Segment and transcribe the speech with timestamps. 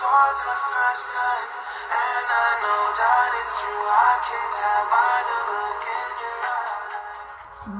[0.00, 1.48] for the first time,
[1.92, 3.84] and I know that it's true.
[3.84, 5.09] I can tell by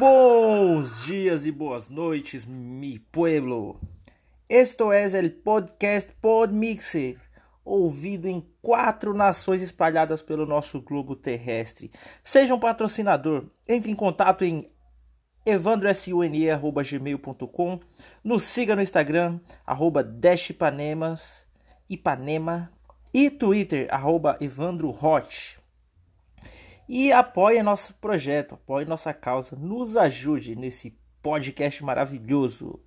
[0.01, 3.79] Bons dias y boas noites, mi pueblo.
[4.49, 7.19] Esto es el podcast Podmixer,
[7.63, 11.91] ouvido em quatro nações espalhadas pelo nosso globo terrestre.
[12.25, 14.73] Seja um patrocinador, entre em contato em
[15.45, 17.81] evandrosune.gmail.com
[18.25, 21.47] Nos siga no Instagram, arroba Dashipanemas,
[21.91, 22.73] Ipanema,
[23.13, 25.60] e Twitter, arroba Evandro Hot.
[26.93, 32.81] E apoie nosso projeto, apoie nossa causa, nos ajude nesse podcast maravilhoso.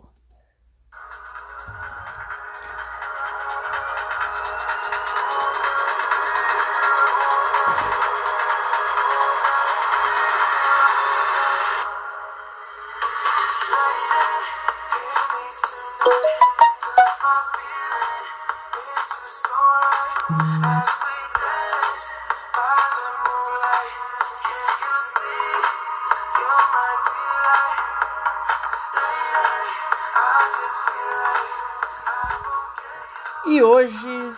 [33.64, 34.36] E hoje,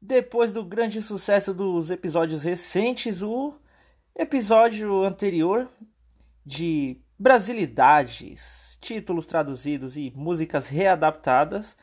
[0.00, 3.52] depois do grande sucesso dos episódios recentes, o
[4.14, 5.68] episódio anterior
[6.42, 11.76] de Brasilidades, títulos traduzidos e músicas readaptadas,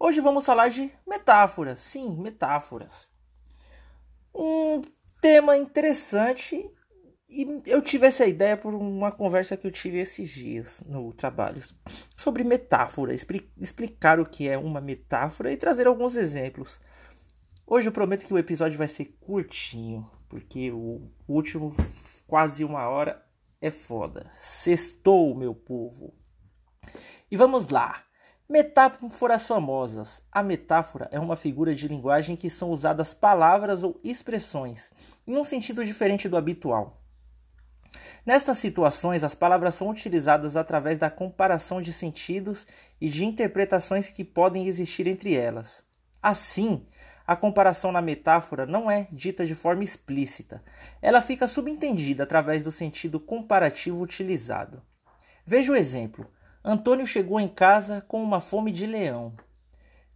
[0.00, 1.78] hoje vamos falar de metáforas.
[1.78, 3.08] Sim, metáforas.
[4.34, 4.82] Um
[5.20, 6.68] tema interessante
[7.28, 11.62] e eu tive essa ideia por uma conversa que eu tive esses dias no trabalho
[12.16, 16.80] sobre metáfora, expli- explicar o que é uma metáfora e trazer alguns exemplos.
[17.66, 21.74] Hoje eu prometo que o episódio vai ser curtinho, porque o último
[22.26, 23.24] quase uma hora
[23.60, 24.30] é foda.
[24.40, 26.14] Sextou, meu povo.
[27.28, 28.04] E vamos lá.
[28.48, 30.22] Metáforas famosas.
[30.30, 34.92] A metáfora é uma figura de linguagem em que são usadas palavras ou expressões
[35.26, 37.02] em um sentido diferente do habitual.
[38.24, 42.66] Nestas situações, as palavras são utilizadas através da comparação de sentidos
[43.00, 45.84] e de interpretações que podem existir entre elas.
[46.22, 46.84] Assim,
[47.26, 50.62] a comparação na metáfora não é dita de forma explícita,
[51.02, 54.82] ela fica subentendida através do sentido comparativo utilizado.
[55.44, 56.30] Veja o exemplo:
[56.64, 59.34] Antônio chegou em casa com uma fome de leão.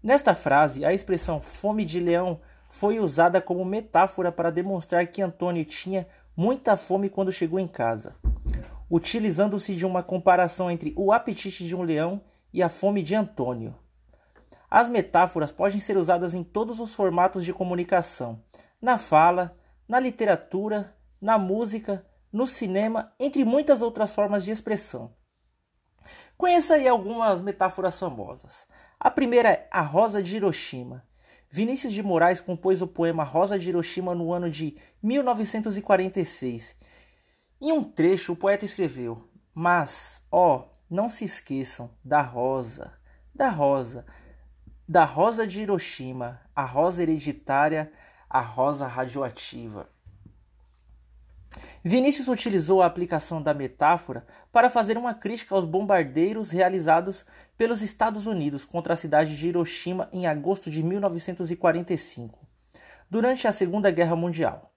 [0.03, 5.65] Nesta frase, a expressão fome de leão foi usada como metáfora para demonstrar que Antônio
[5.65, 8.17] tinha muita fome quando chegou em casa,
[8.91, 12.21] utilizando-se de uma comparação entre o apetite de um leão
[12.53, 13.75] e a fome de Antônio.
[14.71, 18.43] As metáforas podem ser usadas em todos os formatos de comunicação:
[18.81, 19.57] na fala,
[19.89, 25.13] na literatura, na música, no cinema, entre muitas outras formas de expressão.
[26.37, 28.67] Conheça aí algumas metáforas famosas.
[28.99, 31.05] A primeira é A Rosa de Hiroshima.
[31.53, 36.77] Vinícius de Moraes compôs o poema Rosa de Hiroshima no ano de 1946.
[37.61, 42.93] Em um trecho, o poeta escreveu: Mas, ó, não se esqueçam da rosa,
[43.35, 44.07] da rosa,
[44.89, 47.93] da rosa de Hiroshima, a rosa hereditária,
[48.29, 49.89] a rosa radioativa.
[51.83, 57.25] Vinícius utilizou a aplicação da metáfora para fazer uma crítica aos bombardeiros realizados
[57.57, 62.39] pelos Estados Unidos contra a cidade de Hiroshima em agosto de 1945,
[63.09, 64.71] durante a Segunda Guerra Mundial.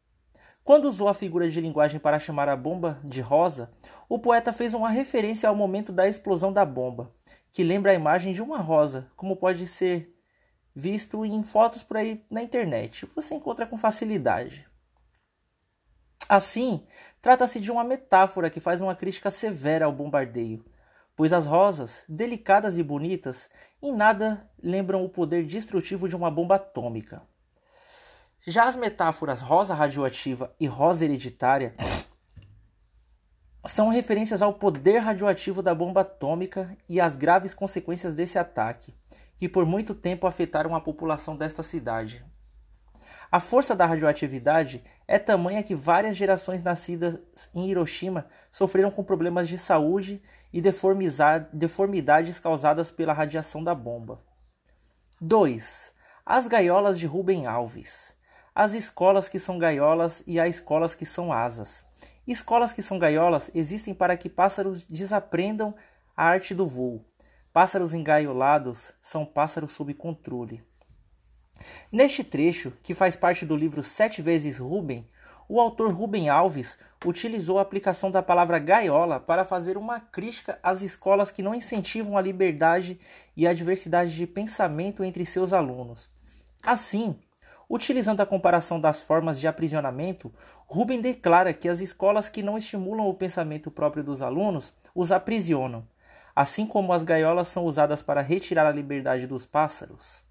[0.63, 3.69] Quando usou a figura de linguagem para chamar a bomba de rosa,
[4.07, 7.11] o poeta fez uma referência ao momento da explosão da bomba,
[7.51, 10.15] que lembra a imagem de uma rosa, como pode ser
[10.73, 13.05] visto em fotos por aí na internet.
[13.13, 14.65] Você encontra com facilidade.
[16.33, 16.83] Assim,
[17.21, 20.65] trata-se de uma metáfora que faz uma crítica severa ao bombardeio,
[21.15, 26.55] pois as rosas, delicadas e bonitas, em nada lembram o poder destrutivo de uma bomba
[26.55, 27.21] atômica.
[28.47, 31.75] Já as metáforas rosa radioativa e rosa hereditária
[33.67, 38.91] são referências ao poder radioativo da bomba atômica e às graves consequências desse ataque,
[39.37, 42.25] que por muito tempo afetaram a população desta cidade.
[43.33, 47.19] A força da radioatividade é tamanha que várias gerações nascidas
[47.51, 50.21] em Hiroshima sofreram com problemas de saúde
[50.53, 54.21] e deformidades causadas pela radiação da bomba.
[55.19, 55.95] 2.
[56.23, 58.15] As gaiolas de Rubem Alves.
[58.53, 61.83] as escolas que são gaiolas e há escolas que são asas.
[62.27, 65.73] Escolas que são gaiolas existem para que pássaros desaprendam
[66.15, 67.03] a arte do voo.
[67.51, 70.63] Pássaros engaiolados são pássaros sob controle.
[71.91, 75.07] Neste trecho, que faz parte do livro Sete Vezes Rubem,
[75.47, 80.81] o autor Rubem Alves utilizou a aplicação da palavra gaiola para fazer uma crítica às
[80.81, 82.99] escolas que não incentivam a liberdade
[83.35, 86.09] e a diversidade de pensamento entre seus alunos.
[86.63, 87.15] Assim,
[87.69, 90.33] utilizando a comparação das formas de aprisionamento,
[90.65, 95.85] Rubem declara que as escolas que não estimulam o pensamento próprio dos alunos os aprisionam,
[96.35, 100.23] assim como as gaiolas são usadas para retirar a liberdade dos pássaros.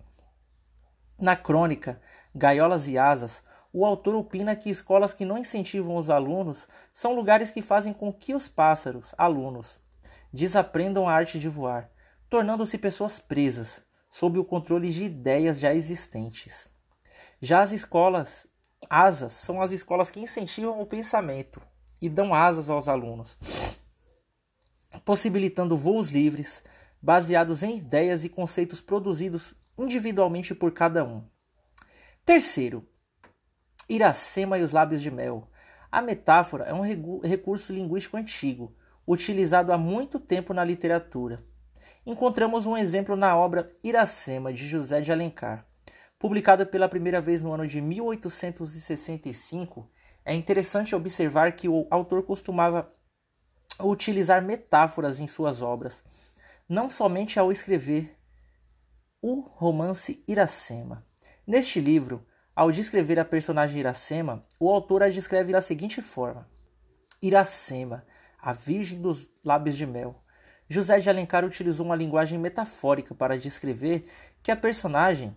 [1.19, 2.01] Na crônica
[2.35, 3.43] Gaiolas e Asas,
[3.73, 8.13] o autor opina que escolas que não incentivam os alunos são lugares que fazem com
[8.13, 9.79] que os pássaros, alunos,
[10.33, 11.91] desaprendam a arte de voar,
[12.29, 16.69] tornando-se pessoas presas, sob o controle de ideias já existentes.
[17.41, 18.47] Já as escolas
[18.91, 21.63] asas são as escolas que incentivam o pensamento
[22.01, 23.39] e dão asas aos alunos,
[25.05, 26.63] possibilitando voos livres,
[27.01, 31.25] baseados em ideias e conceitos produzidos individualmente por cada um.
[32.25, 32.87] Terceiro,
[33.89, 35.49] Iracema e os lábios de mel.
[35.91, 38.75] A metáfora é um recurso linguístico antigo,
[39.07, 41.45] utilizado há muito tempo na literatura.
[42.07, 45.67] Encontramos um exemplo na obra Iracema, de José de Alencar.
[46.19, 49.91] Publicada pela primeira vez no ano de 1865,
[50.25, 52.91] é interessante observar que o autor costumava
[53.81, 56.05] utilizar metáforas em suas obras,
[56.69, 58.17] não somente ao escrever
[59.23, 61.07] o romance Iracema.
[61.47, 66.49] Neste livro, ao descrever a personagem Iracema, o autor a descreve da seguinte forma:
[67.23, 68.05] Iracema,
[68.41, 70.17] a virgem dos lábios de mel.
[70.69, 74.07] José de Alencar utilizou uma linguagem metafórica para descrever
[74.43, 75.37] que a personagem,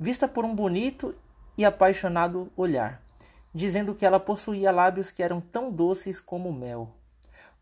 [0.00, 1.14] vista por um bonito
[1.58, 3.02] e apaixonado olhar,
[3.52, 6.95] dizendo que ela possuía lábios que eram tão doces como mel.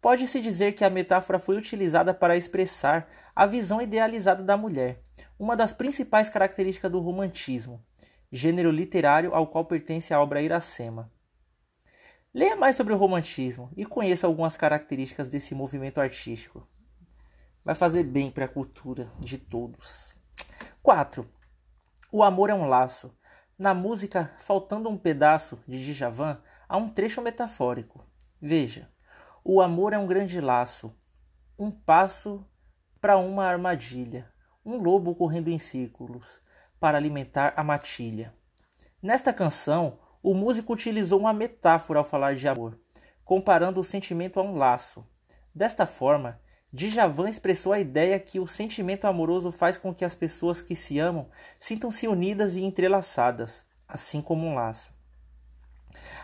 [0.04, 5.02] Pode-se dizer que a metáfora foi utilizada para expressar a visão idealizada da mulher,
[5.38, 7.82] uma das principais características do romantismo,
[8.30, 11.10] gênero literário ao qual pertence a obra Iracema.
[12.34, 16.68] Leia mais sobre o romantismo e conheça algumas características desse movimento artístico.
[17.64, 20.14] Vai fazer bem para a cultura de todos.
[20.82, 21.26] 4.
[22.12, 23.16] O amor é um laço.
[23.58, 28.04] Na música Faltando um Pedaço de Djavan, há um trecho metafórico.
[28.38, 28.92] Veja:
[29.46, 30.96] O amor é um grande laço,
[31.58, 32.42] um passo
[32.98, 34.32] para uma armadilha,
[34.64, 36.40] um lobo correndo em círculos
[36.80, 38.32] para alimentar a matilha.
[39.02, 42.80] Nesta canção, o músico utilizou uma metáfora ao falar de amor,
[43.22, 45.06] comparando o sentimento a um laço.
[45.54, 46.40] Desta forma,
[46.72, 50.98] Djavan expressou a ideia que o sentimento amoroso faz com que as pessoas que se
[50.98, 54.93] amam sintam-se unidas e entrelaçadas, assim como um laço.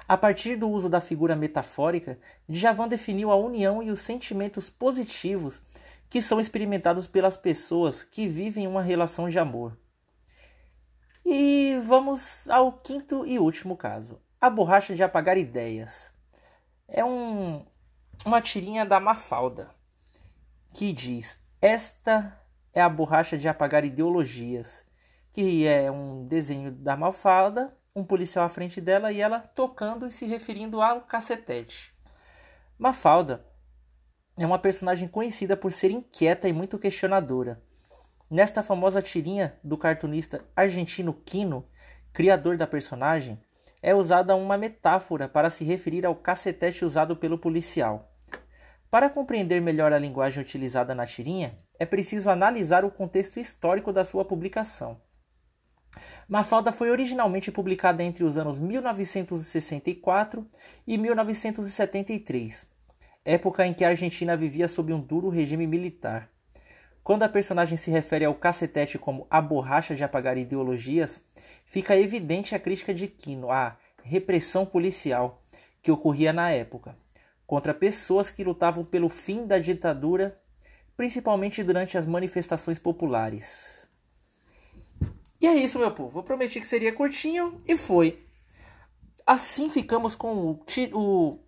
[0.09, 2.19] A partir do uso da figura metafórica,
[2.49, 5.63] Djavan definiu a união e os sentimentos positivos
[6.09, 9.79] que são experimentados pelas pessoas que vivem uma relação de amor.
[11.25, 14.21] E vamos ao quinto e último caso.
[14.41, 16.13] A borracha de apagar ideias.
[16.89, 17.65] É um,
[18.27, 19.71] uma tirinha da Mafalda
[20.75, 22.37] que diz: Esta
[22.73, 24.85] é a borracha de apagar ideologias.
[25.33, 30.11] Que é um desenho da Mafalda, um policial à frente dela e ela tocando e
[30.11, 31.93] se referindo ao cacetete.
[32.79, 33.45] Mafalda
[34.39, 37.61] é uma personagem conhecida por ser inquieta e muito questionadora.
[38.31, 41.67] Nesta famosa tirinha do cartunista argentino Quino,
[42.13, 43.41] criador da personagem,
[43.83, 48.11] é usada uma metáfora para se referir ao cacetete usado pelo policial.
[48.91, 54.05] Para compreender melhor a linguagem utilizada na tirinha, é preciso analisar o contexto histórico da
[54.05, 55.01] sua publicação.
[56.29, 60.47] Mafalda foi originalmente publicada entre os anos 1964
[60.87, 62.67] e 1973,
[63.25, 66.29] época em que a Argentina vivia sob um duro regime militar.
[67.03, 71.23] Quando a personagem se refere ao cacetete como a borracha de apagar ideologias,
[71.65, 75.43] fica evidente a crítica de Quino à repressão policial
[75.83, 76.97] que ocorria na época,
[77.47, 80.39] contra pessoas que lutavam pelo fim da ditadura,
[80.97, 83.80] principalmente durante as manifestações populares.
[85.41, 86.19] E é isso, meu povo.
[86.19, 88.27] Eu prometi que seria curtinho e foi.
[89.27, 91.39] Assim ficamos com o, o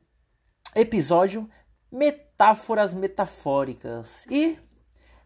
[0.75, 1.49] episódio
[1.91, 4.25] Metáforas Metafóricas.
[4.31, 4.59] E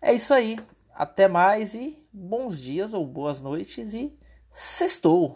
[0.01, 0.59] é isso aí.
[0.93, 4.19] Até mais e bons dias ou boas noites e
[4.51, 5.35] sextou!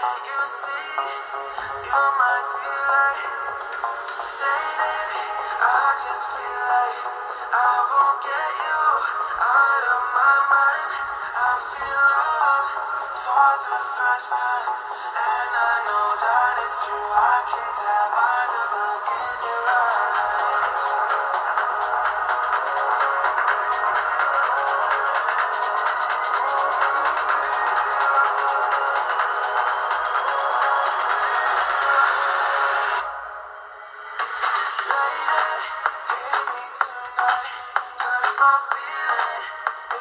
[0.00, 0.71] You see?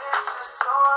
[0.01, 0.90] this is so